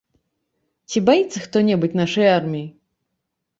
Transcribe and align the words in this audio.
Ці 0.91 0.97
баіцца 1.09 1.37
хто-небудзь 1.45 1.99
нашай 2.01 2.27
арміі? 2.39 2.65